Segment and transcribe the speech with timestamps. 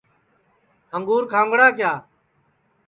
[0.95, 1.93] انگُور کھاؤنگڑا کِیا